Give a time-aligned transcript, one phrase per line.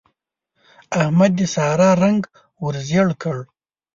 [1.01, 2.21] احمد د سارا رنګ
[2.61, 3.39] ور ژړ کړ.